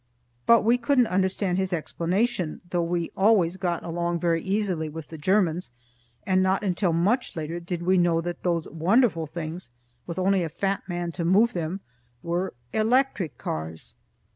But 0.47 0.63
we 0.63 0.79
couldn't 0.79 1.05
understand 1.05 1.59
his 1.59 1.71
explanation, 1.71 2.61
though 2.67 2.81
we 2.81 3.11
always 3.15 3.57
got 3.57 3.83
along 3.83 4.19
very 4.19 4.41
easily 4.41 4.89
with 4.89 5.09
the 5.09 5.17
Germans, 5.19 5.69
and 6.25 6.41
not 6.41 6.63
until 6.63 6.91
much 6.91 7.35
later 7.35 7.59
did 7.59 7.83
we 7.83 7.99
know 7.99 8.19
that 8.19 8.41
those 8.41 8.67
wonderful 8.69 9.27
things, 9.27 9.69
with 10.07 10.17
only 10.17 10.41
a 10.41 10.49
fat 10.49 10.81
man 10.89 11.11
to 11.11 11.23
move 11.23 11.53
them, 11.53 11.81
were 12.23 12.55
electric 12.73 13.37
cars. 13.37 13.93